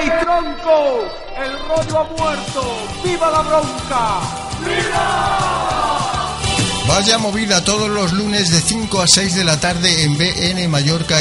[0.00, 1.04] ¡Ey, tronco!
[1.36, 2.88] ¡El rollo ha muerto!
[3.04, 4.20] ¡Viva la bronca!
[4.64, 5.60] ¡Viva!
[6.88, 11.18] Vaya movida todos los lunes de 5 a 6 de la tarde en BN Mallorca.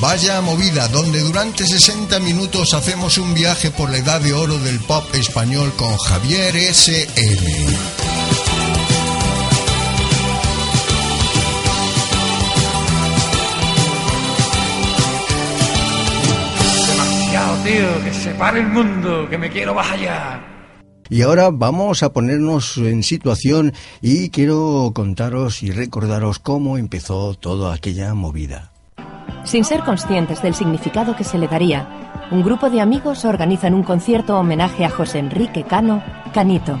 [0.00, 4.78] Vaya movida, donde durante 60 minutos hacemos un viaje por la edad de oro del
[4.80, 8.15] pop español con Javier S.M.
[17.66, 20.40] tío, que se pare el mundo, que me quiero bajar ya.
[21.08, 27.74] Y ahora vamos a ponernos en situación y quiero contaros y recordaros cómo empezó toda
[27.74, 28.72] aquella movida.
[29.44, 33.84] Sin ser conscientes del significado que se le daría, un grupo de amigos organizan un
[33.84, 36.02] concierto homenaje a José Enrique Cano,
[36.34, 36.80] Canito.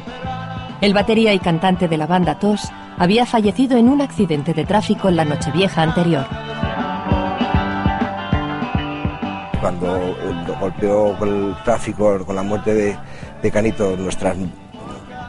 [0.80, 5.08] El batería y cantante de la banda TOS había fallecido en un accidente de tráfico
[5.08, 6.26] en la Nochevieja anterior.
[9.66, 10.14] Cuando eh,
[10.60, 12.96] golpeó con el tráfico, con la muerte
[13.42, 14.36] de, Canito, nuestras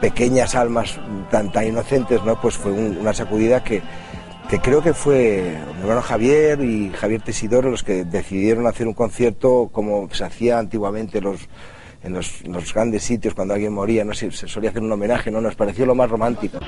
[0.00, 0.96] pequeñas almas
[1.28, 2.40] tan, tan inocentes, ¿no?
[2.40, 3.82] pues fue un- una sacudida que,
[4.62, 9.70] creo que fue mi hermano Javier y Javier Tesidoro los que decidieron hacer un concierto
[9.72, 11.40] como se hacía antiguamente los,
[12.04, 15.40] en los, grandes sitios cuando alguien moría, no sé, se solía hacer un homenaje, ¿no?
[15.40, 16.60] nos pareció lo más romántico.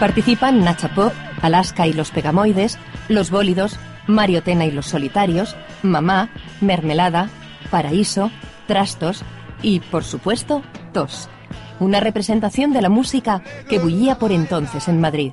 [0.00, 0.90] Participan Nacha
[1.42, 2.76] Alaska y los Pegamoides,
[3.08, 7.28] Los Bólidos, Mario Tena y los Solitarios, Mamá, Mermelada,
[7.70, 8.30] Paraíso,
[8.66, 9.22] Trastos
[9.62, 10.62] y, por supuesto,
[10.92, 11.28] Tos.
[11.78, 15.32] Una representación de la música que bullía por entonces en Madrid.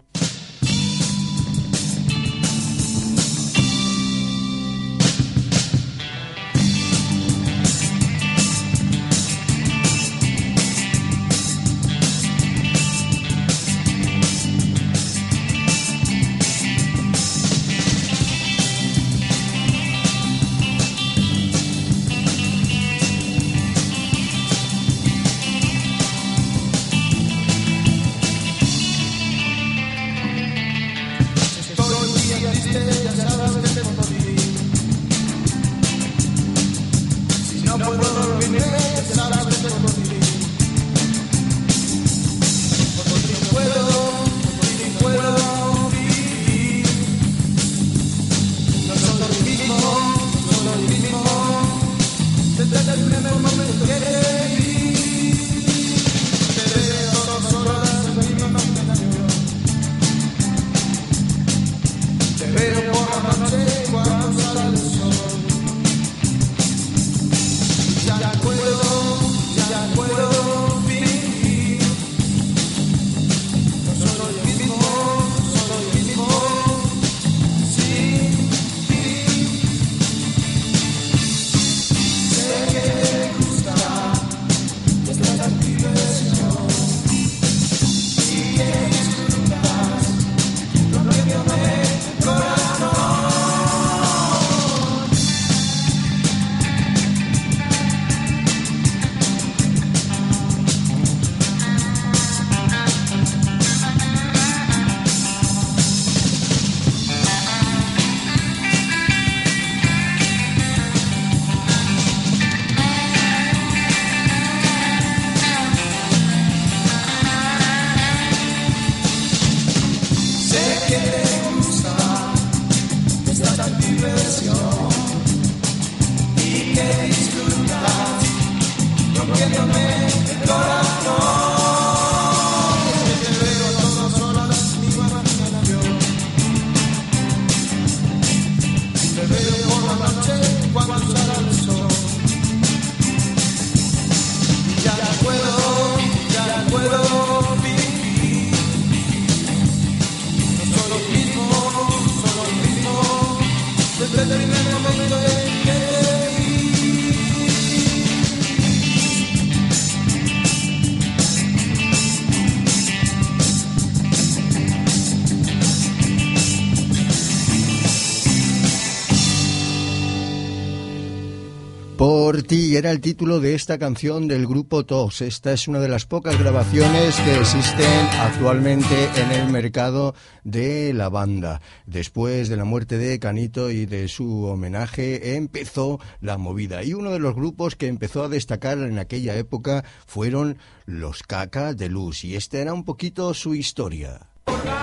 [172.76, 175.22] Era el título de esta canción del grupo TOS.
[175.22, 181.08] Esta es una de las pocas grabaciones que existen actualmente en el mercado de la
[181.10, 181.62] banda.
[181.86, 186.84] Después de la muerte de Canito y de su homenaje empezó la movida.
[186.84, 191.76] Y uno de los grupos que empezó a destacar en aquella época fueron los Caca
[191.76, 192.24] de Luz.
[192.24, 194.30] Y esta era un poquito su historia.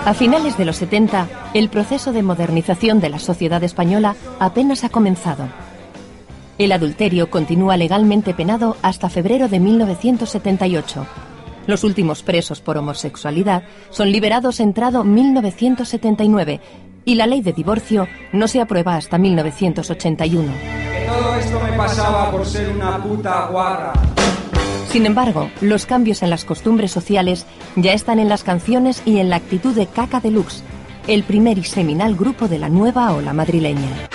[0.05, 4.91] A finales de los 70, el proceso de modernización de la sociedad española apenas ha
[4.91, 5.49] comenzado.
[6.61, 11.07] El adulterio continúa legalmente penado hasta febrero de 1978.
[11.67, 16.61] Los últimos presos por homosexualidad son liberados entrado 1979
[17.07, 20.53] y la ley de divorcio no se aprueba hasta 1981.
[20.53, 23.95] Que todo esto me pasaba por ser una puta guarra.
[24.91, 27.47] Sin embargo, los cambios en las costumbres sociales
[27.77, 30.63] ya están en las canciones y en la actitud de Caca Deluxe,
[31.07, 34.11] el primer y seminal grupo de la nueva ola madrileña.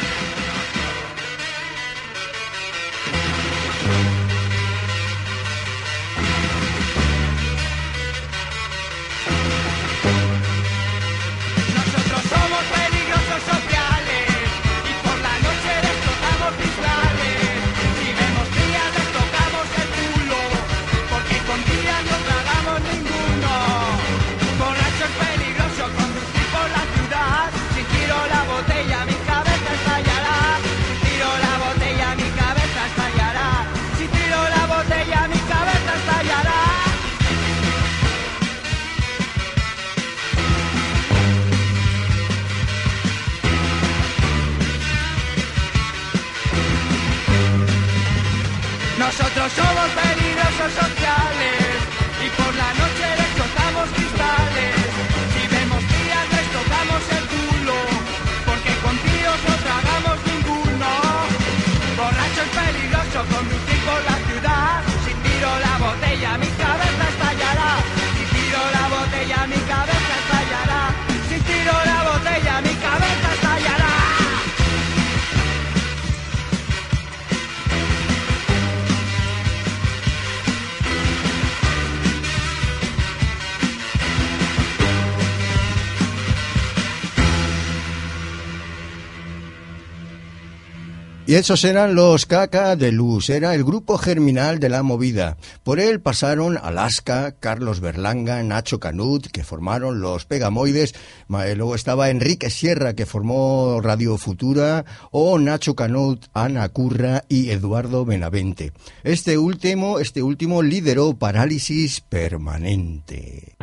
[91.35, 95.35] Esos eran los Caca de Luz, era el grupo germinal de la movida.
[95.63, 102.09] Por él pasaron Alaska, Carlos Berlanga, Nacho Canut, que formaron los Pegamoides, eh, luego estaba
[102.09, 108.71] Enrique Sierra, que formó Radio Futura, o Nacho Canut, Ana Curra y Eduardo Benavente.
[109.03, 113.57] Este último, este último lideró Parálisis Permanente.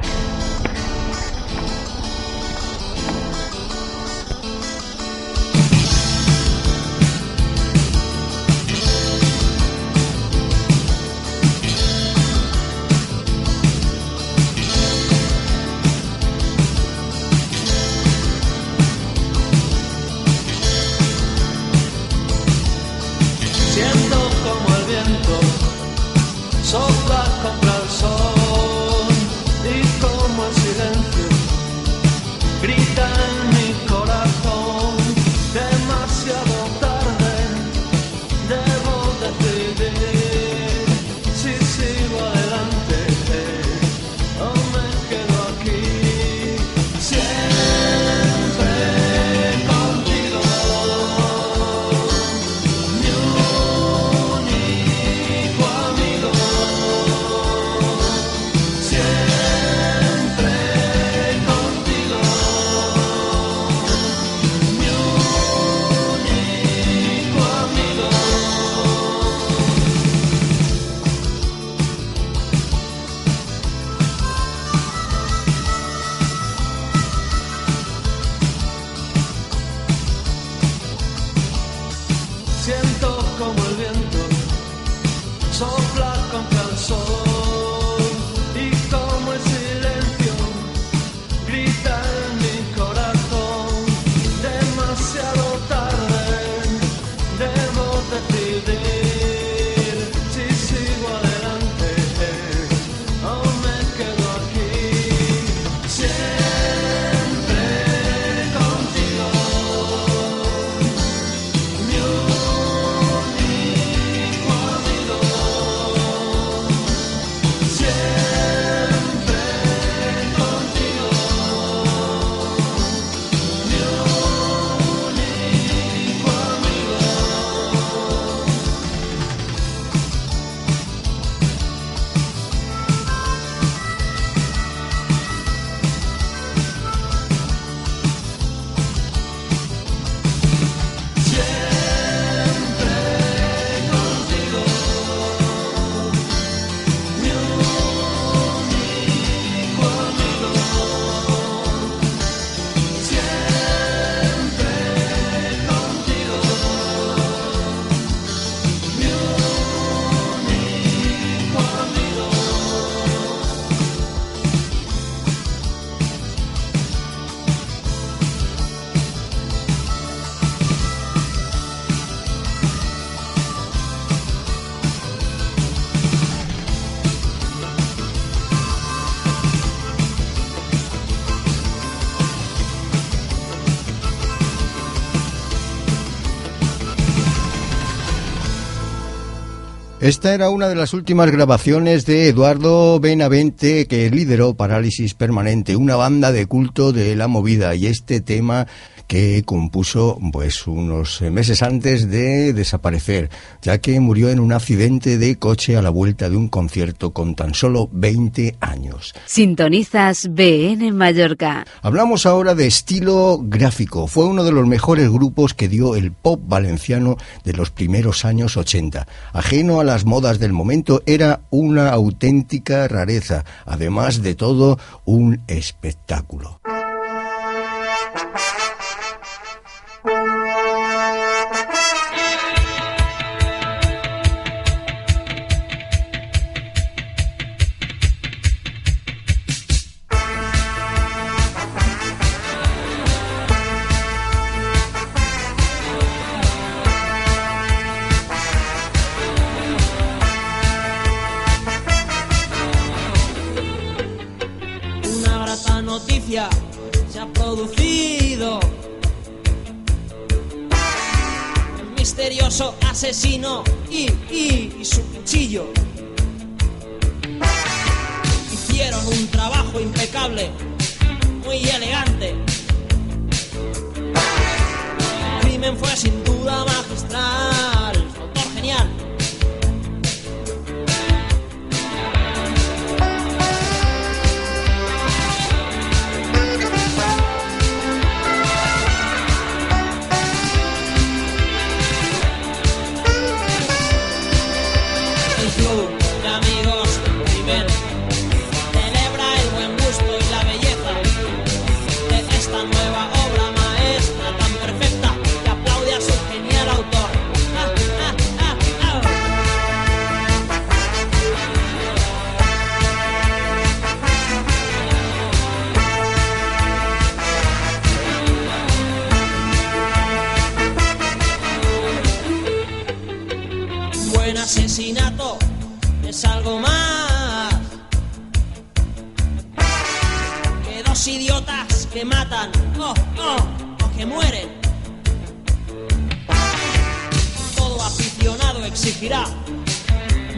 [190.03, 195.95] Esta era una de las últimas grabaciones de Eduardo Benavente que lideró Parálisis Permanente, una
[195.95, 197.77] banda de culto de la movida.
[197.77, 198.67] Y este tema
[199.13, 203.29] que compuso pues unos meses antes de desaparecer,
[203.61, 207.35] ya que murió en un accidente de coche a la vuelta de un concierto con
[207.35, 209.13] tan solo 20 años.
[209.27, 211.67] Sintonizas BN Mallorca.
[211.83, 214.07] Hablamos ahora de estilo gráfico.
[214.07, 218.57] Fue uno de los mejores grupos que dio el pop valenciano de los primeros años
[218.57, 219.07] 80.
[219.35, 223.45] Ajeno a las modas del momento, era una auténtica rareza.
[223.67, 226.63] Además de todo, un espectáculo.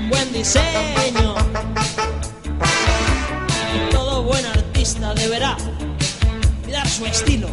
[0.08, 1.34] Buen diseño.
[3.74, 5.56] Y todo buen artista deberá
[6.64, 7.48] cuidar su estilo.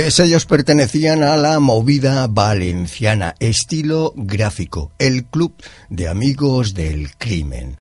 [0.00, 5.52] Pues ellos pertenecían a la movida valenciana, estilo gráfico, el club
[5.88, 7.78] de amigos del crimen.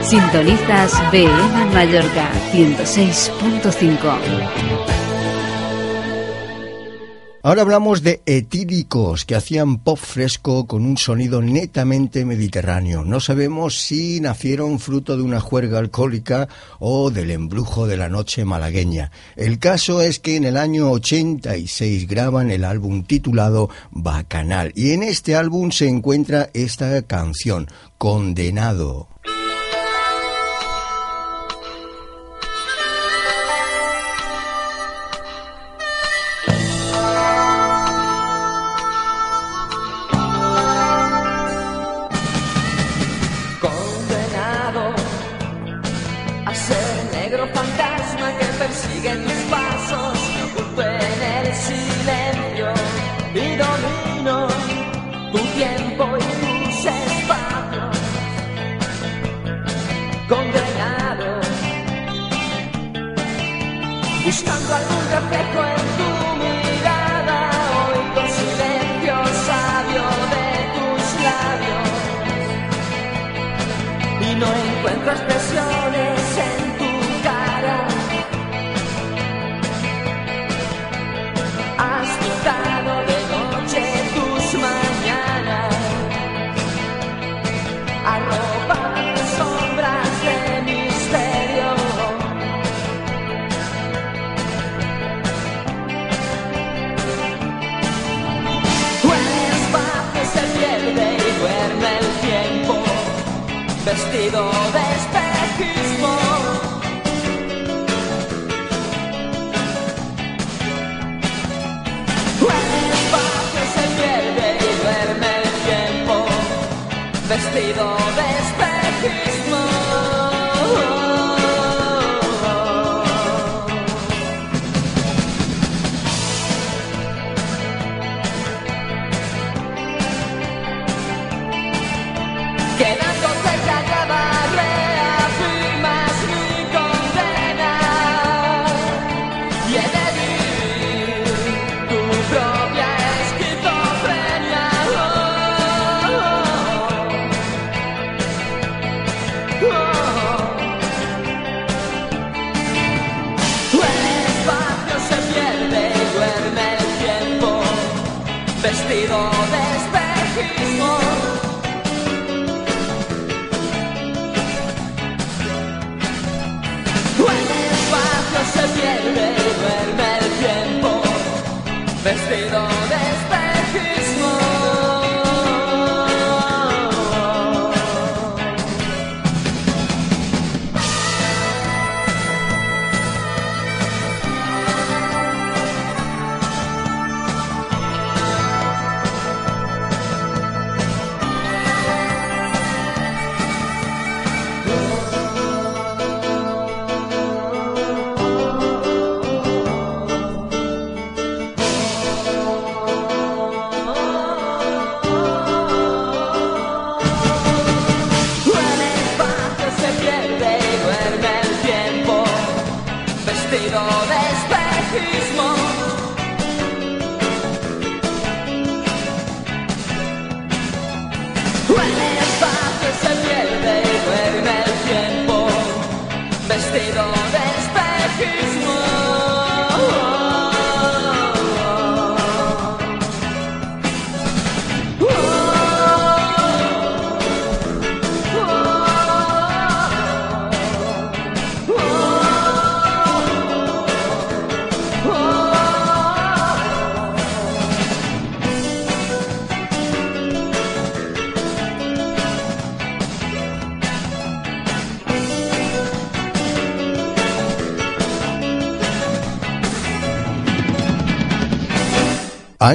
[0.00, 4.97] Sintonizas BN Mallorca 106.5.
[7.48, 13.04] Ahora hablamos de etílicos que hacían pop fresco con un sonido netamente mediterráneo.
[13.04, 16.46] No sabemos si nacieron fruto de una juerga alcohólica
[16.78, 19.12] o del embrujo de la noche malagueña.
[19.34, 25.02] El caso es que en el año 86 graban el álbum titulado Bacanal y en
[25.02, 29.08] este álbum se encuentra esta canción, condenado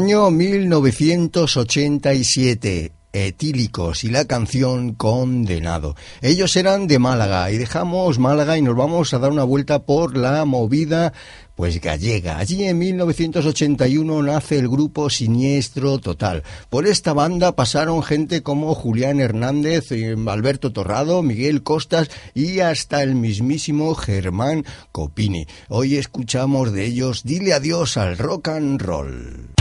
[0.03, 2.91] Año 1987.
[3.13, 5.95] Etílicos y la canción Condenado.
[6.21, 10.17] Ellos eran de Málaga y dejamos Málaga y nos vamos a dar una vuelta por
[10.17, 11.13] la movida
[11.55, 12.37] pues gallega.
[12.37, 16.43] Allí en 1981 nace el grupo Siniestro Total.
[16.69, 23.03] Por esta banda pasaron gente como Julián Hernández, eh, Alberto Torrado, Miguel Costas y hasta
[23.03, 25.47] el mismísimo Germán Copini.
[25.69, 29.53] Hoy escuchamos de ellos Dile adiós al rock and roll.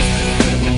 [0.44, 0.71] Thank you.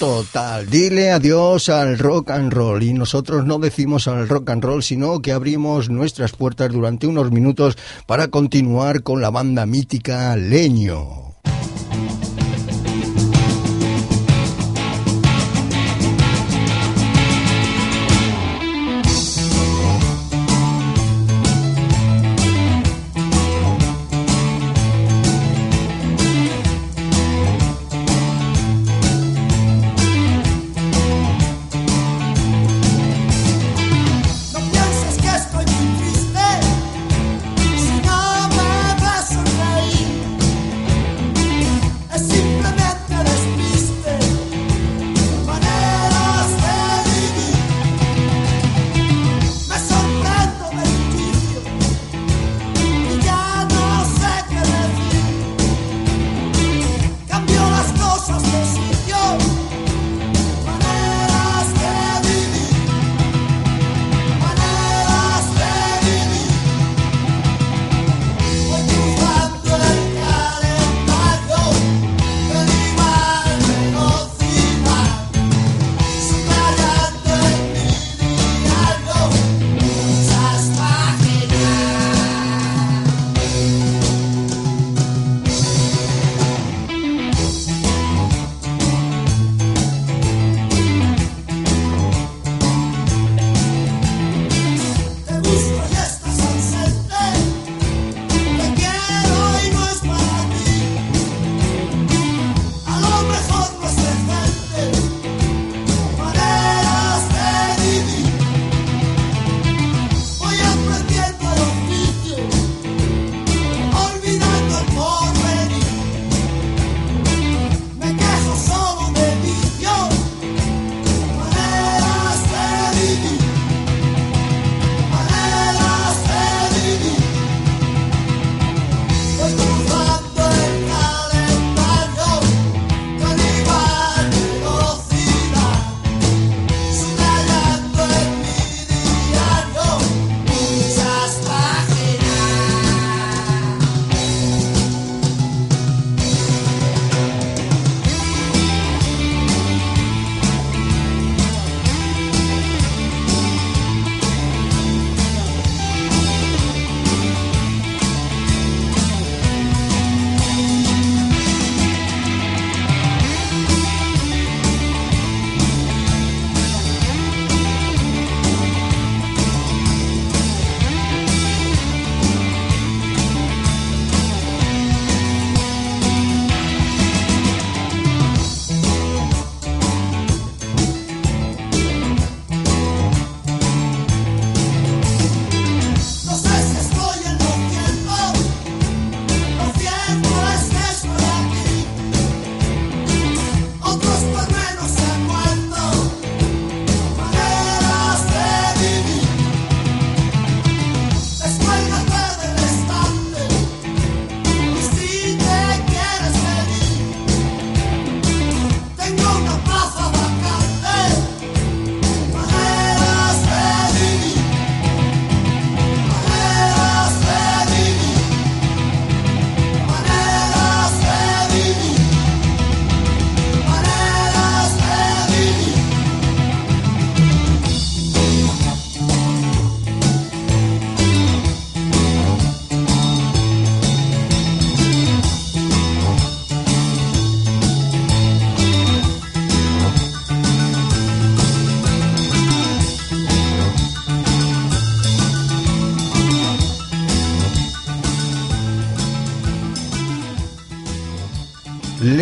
[0.00, 0.66] Total.
[0.66, 2.82] Dile adiós al rock and roll.
[2.82, 7.30] Y nosotros no decimos al rock and roll, sino que abrimos nuestras puertas durante unos
[7.30, 11.29] minutos para continuar con la banda mítica Leño.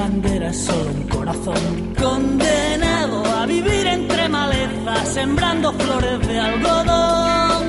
[0.00, 1.62] Bandera, solo corazón.
[1.98, 7.62] Condenado a vivir entre malezas, sembrando flores de algodón.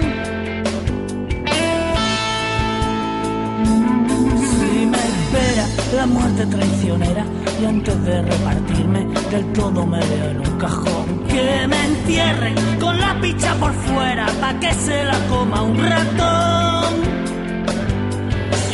[4.51, 5.65] Si me espera
[5.97, 7.25] la muerte traicionera
[7.61, 12.97] y antes de repartirme del todo me veo en un cajón que me entierren con
[12.99, 16.93] la picha por fuera pa' que se la coma un ratón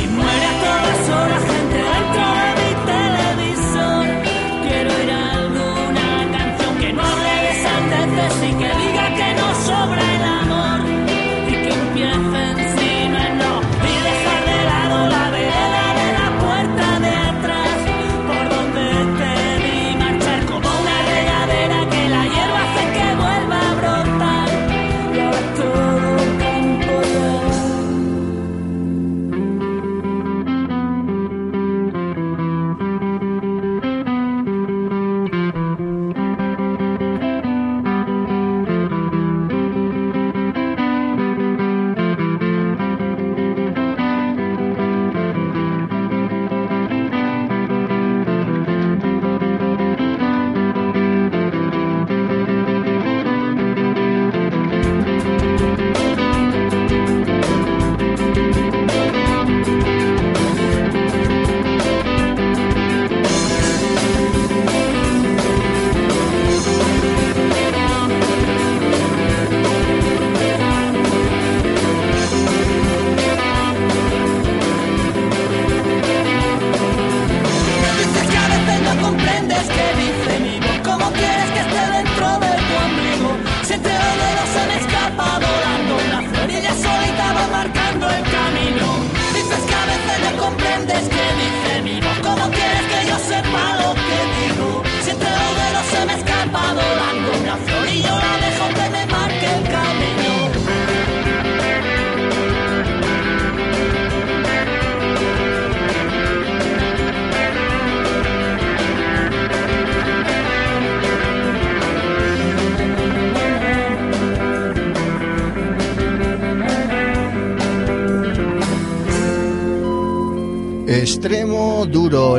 [0.02, 2.57] y muere a todas horas gente dentro de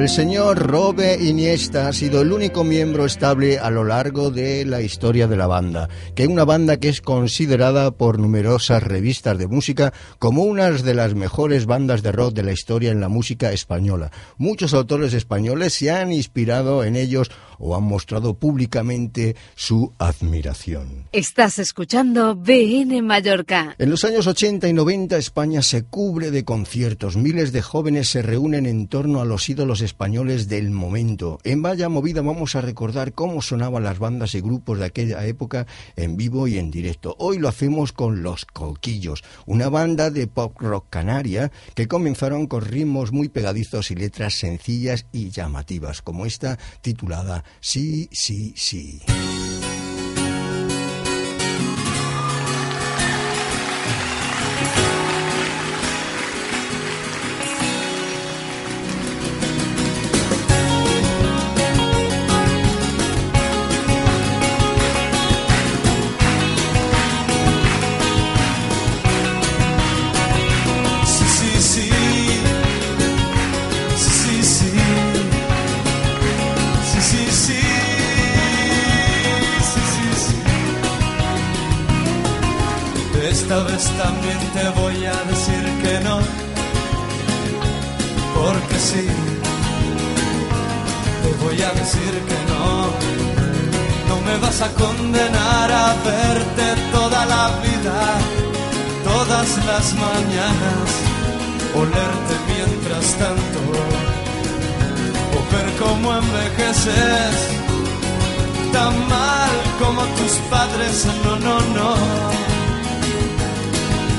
[0.08, 4.80] El señor Robe Iniesta ha sido el único miembro estable a lo largo de la
[4.80, 9.48] historia de la banda, que es una banda que es considerada por numerosas revistas de
[9.48, 13.52] música como una de las mejores bandas de rock de la historia en la música
[13.52, 14.10] española.
[14.38, 21.08] Muchos autores españoles se han inspirado en ellos o han mostrado públicamente su admiración.
[21.12, 23.74] Estás escuchando BN Mallorca.
[23.78, 27.16] En los años 80 y 90 España se cubre de conciertos.
[27.18, 31.38] Miles de jóvenes se reúnen en torno a los ídolos españoles del momento.
[31.42, 35.66] En Vaya Movida vamos a recordar cómo sonaban las bandas y grupos de aquella época
[35.96, 37.16] en vivo y en directo.
[37.18, 42.62] Hoy lo hacemos con Los Coquillos, una banda de pop rock canaria que comenzaron con
[42.62, 48.54] ritmos muy pegadizos y letras sencillas y llamativas, como esta titulada sí, sí.
[48.56, 49.02] Sí,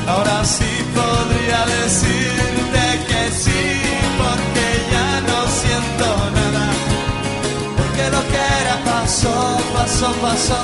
[0.08, 3.82] Ahora sí podría decirte que sí,
[4.18, 6.08] porque ya no siento
[6.40, 6.66] nada.
[7.78, 9.38] Porque lo que era pasó,
[9.74, 10.62] pasó, pasó.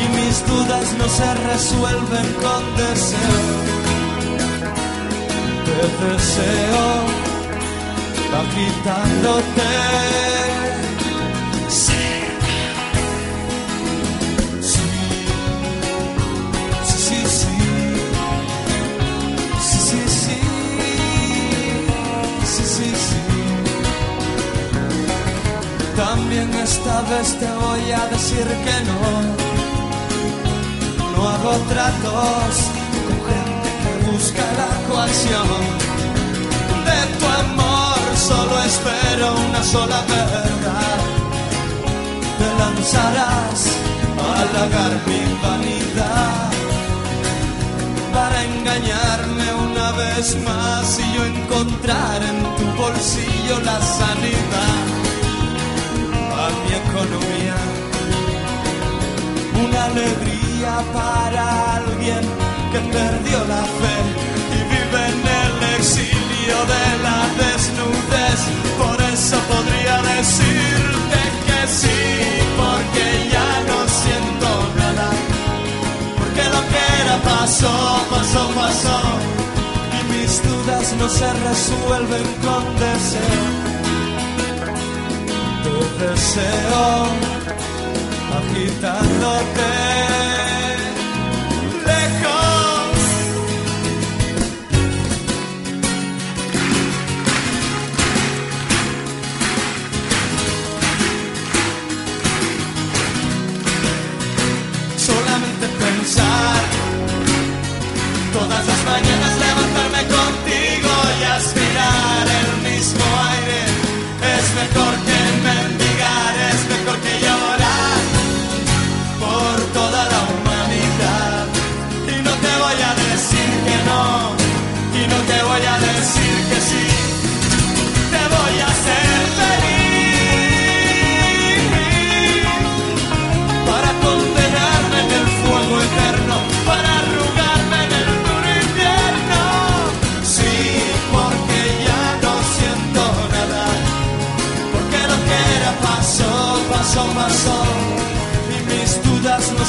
[0.00, 3.42] Y mis dudas no se resuelven con deseo.
[5.66, 6.84] Te deseo
[8.42, 9.70] agitándote.
[22.80, 23.20] Sí, sí.
[25.96, 29.00] También esta vez te voy a decir que no.
[31.14, 32.52] No hago tratos
[33.06, 35.48] con gente que busca la coacción
[36.88, 38.00] de tu amor.
[38.16, 41.00] Solo espero una sola verdad.
[42.38, 43.60] Te lanzarás
[44.22, 46.50] a halagar mi vanidad
[48.14, 51.26] para engañarme una vez más y yo
[51.90, 54.80] en tu bolsillo la sanidad
[56.42, 57.56] a mi economía.
[59.64, 62.22] Una alegría para alguien
[62.72, 63.96] que perdió la fe
[64.56, 68.40] y vive en el exilio de la desnudez.
[68.78, 72.02] Por eso podría decirte que sí,
[72.60, 75.10] porque ya no siento nada.
[76.18, 77.74] Porque lo que era pasó,
[78.10, 79.39] pasó, pasó.
[80.50, 83.50] Dudas no se resuelven con deseo.
[85.62, 87.06] Te deseo
[88.40, 89.89] agitándote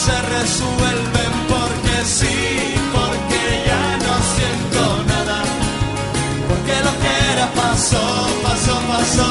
[0.06, 5.44] se resuelven porque sí, porque ya no siento nada,
[6.50, 8.06] porque lo que era pasó,
[8.42, 9.30] pasó, pasó,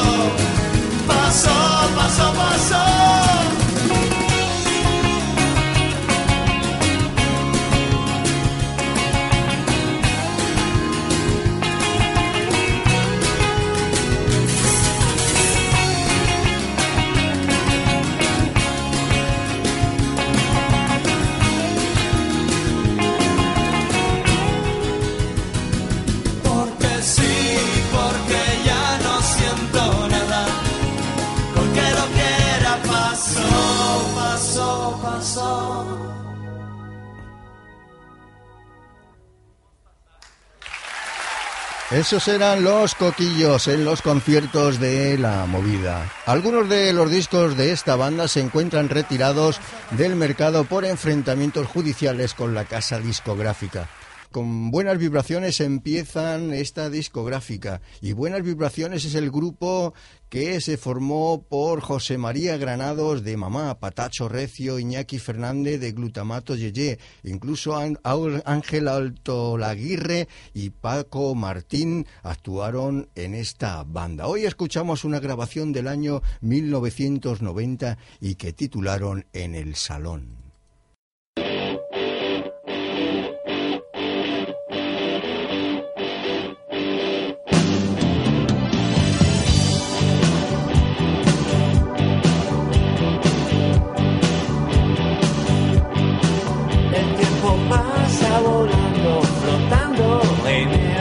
[41.91, 46.09] Esos eran los coquillos en los conciertos de la movida.
[46.25, 49.59] Algunos de los discos de esta banda se encuentran retirados
[49.91, 53.89] del mercado por enfrentamientos judiciales con la casa discográfica.
[54.31, 59.93] Con buenas vibraciones empiezan esta discográfica y buenas vibraciones es el grupo
[60.29, 66.55] que se formó por José María Granados de Mamá, Patacho Recio, Iñaki Fernández de Glutamato
[66.55, 74.29] Yeye, incluso Án- Ángel Ángel Alto Laguirre y Paco Martín actuaron en esta banda.
[74.29, 80.40] Hoy escuchamos una grabación del año 1990 y que titularon En el Salón.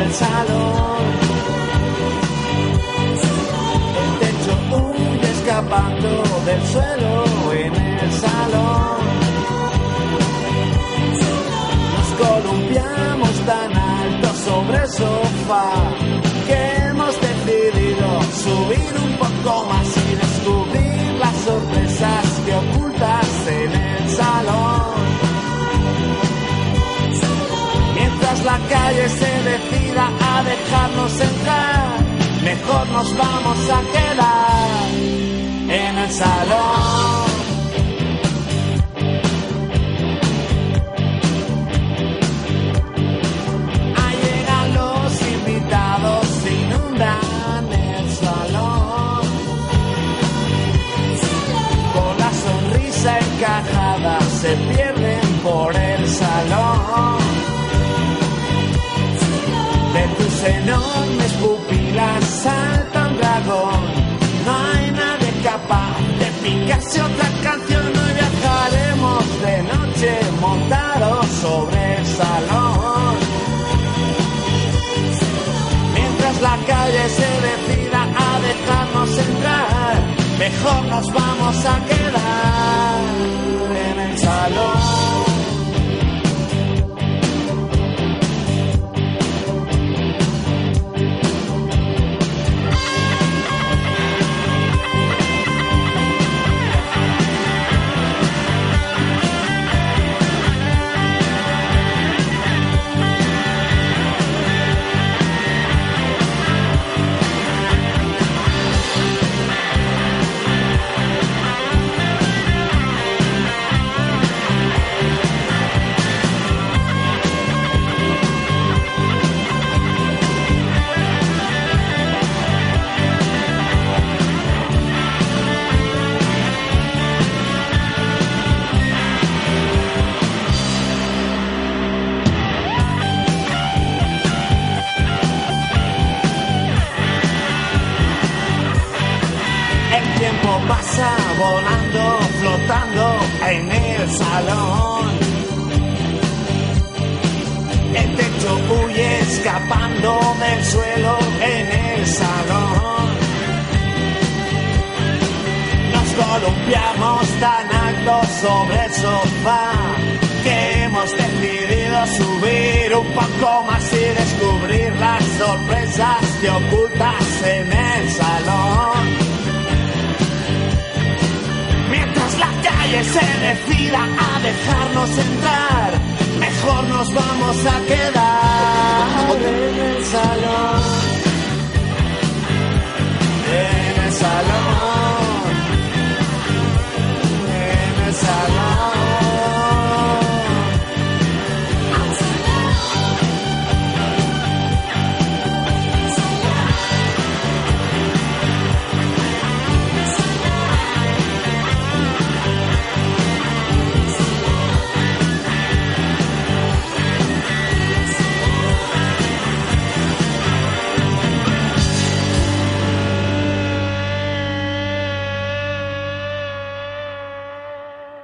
[0.10, 1.04] El salón.
[4.02, 9.02] El techo huye escapando del suelo en el salón.
[11.96, 15.89] Nos columpiamos tan alto sobre el sofá
[32.92, 34.90] nos vamos a quedar
[35.70, 37.30] en el salón.
[44.24, 46.28] Llegan los invitados,
[46.62, 49.22] inundan el salón.
[51.94, 57.20] Con la sonrisa encajada se pierden por el salón.
[59.94, 62.29] De tus enormes pupilas
[66.50, 67.86] de picarse otra canción.
[67.86, 73.18] Hoy viajaremos de noche montados sobre el salón.
[75.94, 79.96] Mientras la calle se decida a dejarnos entrar,
[80.38, 83.04] mejor nos vamos a quedar
[83.92, 84.99] en el salón.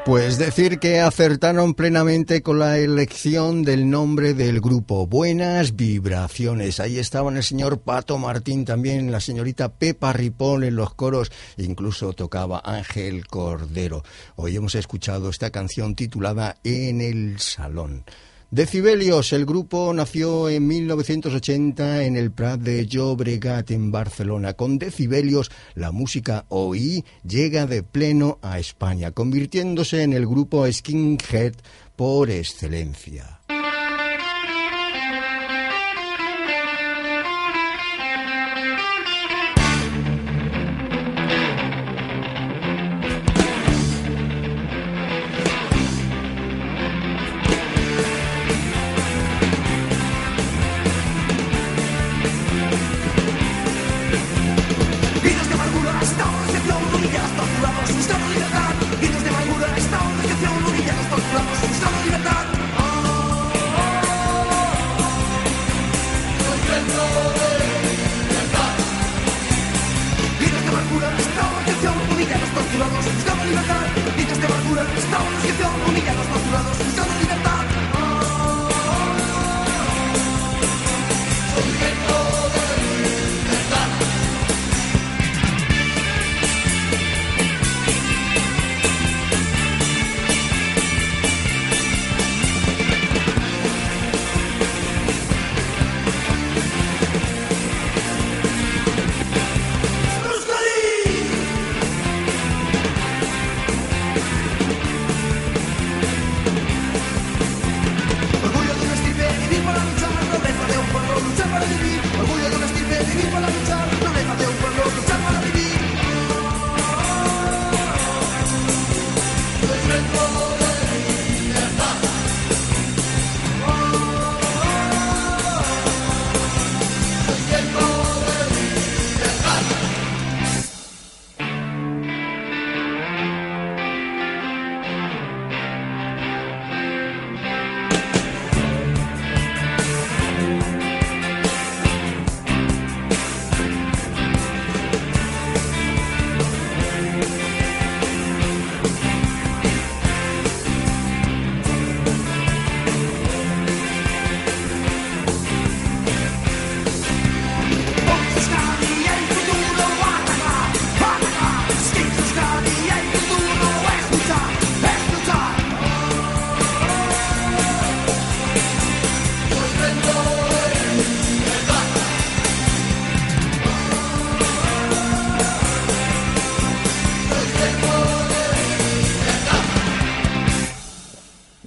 [0.06, 5.08] Pues decir que acertaron plenamente con la elección del nombre del grupo.
[5.08, 6.80] Buenas vibraciones.
[6.80, 12.14] Ahí estaban el señor Pato Martín, también la señorita Pepa Ripón en los coros, incluso
[12.14, 14.04] tocaba Ángel Cordero.
[14.36, 18.06] Hoy hemos escuchado esta canción titulada En el Salón.
[18.56, 24.54] Decibelios, el grupo nació en 1980 en el Prat de Llobregat en Barcelona.
[24.54, 31.56] Con Decibelios, la música OI llega de pleno a España, convirtiéndose en el grupo skinhead
[31.98, 33.35] por excelencia.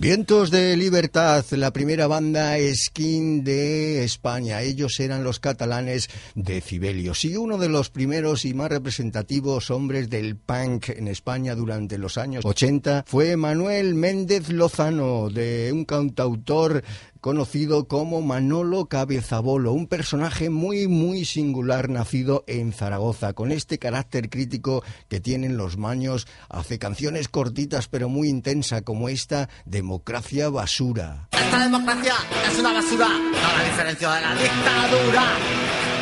[0.08, 4.62] Vientos de Libertad, la primera banda skin de España.
[4.62, 10.08] Ellos eran los catalanes de Cibelios y uno de los primeros y más representativos hombres
[10.08, 16.82] del punk en España durante los años 80 fue Manuel Méndez Lozano, de un cantautor
[17.20, 24.30] conocido como Manolo Cabezabolo, un personaje muy muy singular nacido en Zaragoza, con este carácter
[24.30, 31.28] crítico que tienen los maños, hace canciones cortitas pero muy intensa como esta Democracia Basura.
[31.32, 32.14] Esta democracia
[32.50, 35.97] es una basura, no la diferencia de la dictadura.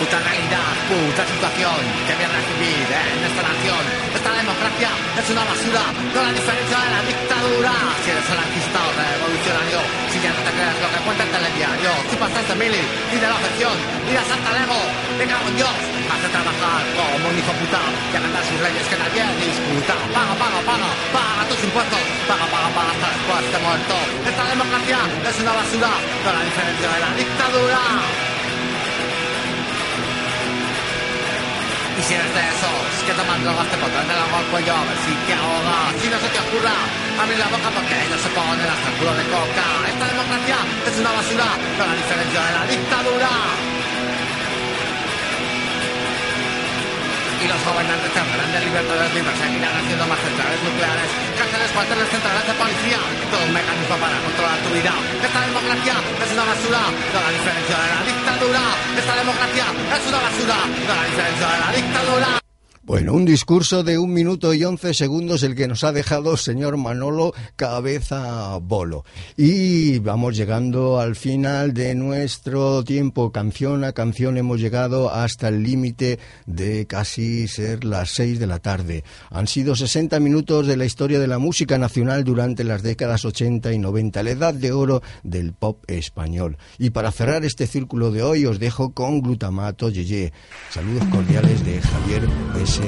[0.00, 1.76] Puta realidad, puta situación,
[2.08, 3.84] que mierda vivir en esta nación.
[4.16, 7.72] Esta democracia es una basura, no la diferencia de la dictadura.
[8.00, 11.92] Si eres anarquista o revolucionario, si ya no te crees lo que cuenta el telediario,
[12.08, 13.76] si pasaste mili y de la afección
[14.08, 14.80] y la santa lego,
[15.20, 15.76] venga con Dios,
[16.08, 19.94] hace trabajar como un hijo puta y a cantar sus leyes que nadie disputa.
[20.16, 23.96] Paga, paga, paga, paga tus impuestos, paga, paga, paga hasta después de muerto.
[24.32, 24.98] Esta democracia
[25.28, 25.92] es una basura,
[26.24, 28.29] no la diferencia de la dictadura.
[32.00, 34.84] Y si eres de esos que toman drogas te pondrán el agua al cuello a
[34.88, 35.92] ver si te ahogas.
[36.00, 36.72] Si no se te ocurra
[37.20, 39.66] abrir la boca porque ellos se ponen hasta el culo de coca.
[39.84, 40.56] Esta democracia
[40.88, 43.79] es una basura, no la diferencia de la dictadura.
[47.40, 51.08] Y los gobernantes tendrán de libertades mientras seguirán haciendo más centrales nucleares,
[51.40, 53.00] cárceles, cuarteles, centrales de policía,
[53.32, 54.92] todo un mecanismo para controlar tu vida.
[55.24, 58.62] Esta democracia es una basura, no la diferencia de la dictadura.
[58.92, 62.39] Esta democracia es una basura, no la diferencia de la dictadura.
[62.90, 66.76] Bueno, un discurso de un minuto y once segundos el que nos ha dejado señor
[66.76, 69.04] Manolo Cabeza Bolo.
[69.36, 75.62] Y vamos llegando al final de nuestro tiempo, canción a canción hemos llegado hasta el
[75.62, 79.04] límite de casi ser las seis de la tarde.
[79.30, 83.72] Han sido 60 minutos de la historia de la música nacional durante las décadas 80
[83.72, 86.58] y 90, la edad de oro del pop español.
[86.76, 90.32] Y para cerrar este círculo de hoy os dejo con Glutamato Yeye.
[90.70, 92.28] Saludos cordiales de Javier
[92.60, 92.79] S.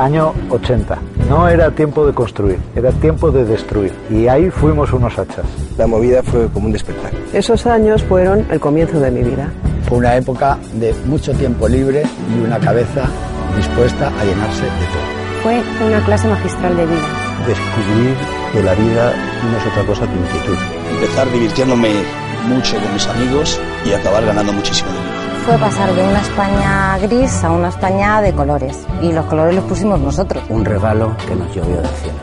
[0.00, 0.98] Año 80.
[1.28, 3.92] No era tiempo de construir, era tiempo de destruir.
[4.08, 5.44] Y ahí fuimos unos hachas.
[5.76, 7.12] La movida fue como un despertar.
[7.34, 9.52] Esos años fueron el comienzo de mi vida.
[9.90, 13.08] Fue una época de mucho tiempo libre y una cabeza
[13.56, 15.02] dispuesta a llenarse de todo.
[15.42, 17.08] Fue una clase magistral de vida.
[17.44, 18.14] Descubrir
[18.52, 19.12] que la vida
[19.50, 20.56] no es otra cosa que inquietud.
[20.92, 21.90] Empezar divirtiéndome
[22.46, 25.42] mucho con mis amigos y acabar ganando muchísimo dinero.
[25.44, 28.86] Fue pasar de una España gris a una España de colores.
[29.02, 30.44] Y los colores los pusimos nosotros.
[30.50, 32.18] Un regalo que nos llovió del cielo.